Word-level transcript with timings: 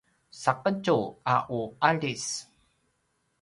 saqetju 0.43 0.95
a 1.33 1.35
u 1.59 1.59
aljis 1.91 2.25